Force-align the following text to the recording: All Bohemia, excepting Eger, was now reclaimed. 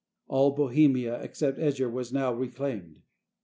All 0.27 0.49
Bohemia, 0.49 1.21
excepting 1.21 1.63
Eger, 1.63 1.87
was 1.87 2.11
now 2.11 2.33
reclaimed. 2.33 3.03